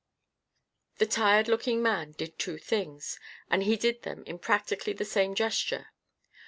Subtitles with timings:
[0.97, 3.19] The tired looking man did two things,
[3.51, 5.89] and he did them in practically the same gesture.